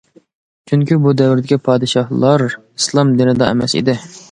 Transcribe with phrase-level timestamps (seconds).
[0.71, 4.01] چۈنكى بۇ دەۋرىدىكى پادىشاھلار ئىسلام دىنىدا ئەمەس ئىدى.